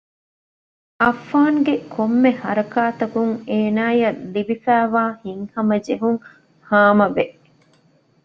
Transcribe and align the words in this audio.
އައްފާންގެ 1.01 1.75
ކޮންމެ 1.93 2.31
ހަރަކާތަކުން 2.41 3.33
އޭނާއަށް 3.49 4.21
ލިބިފައިވާ 4.33 5.03
ހިތްހަމަޖެހުން 5.23 6.19
ހާމަވެ 6.69 7.25